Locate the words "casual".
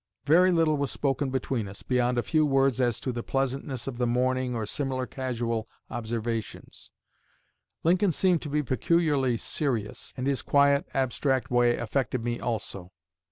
5.05-5.67